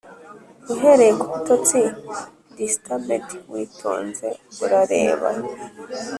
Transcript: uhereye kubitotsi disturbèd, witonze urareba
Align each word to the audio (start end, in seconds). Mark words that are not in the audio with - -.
uhereye 0.73 1.13
kubitotsi 1.21 1.79
disturbèd, 2.57 3.25
witonze 3.51 4.27
urareba 4.63 5.29